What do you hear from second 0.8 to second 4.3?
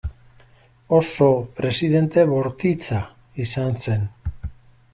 Oso presidente bortitza izan zen.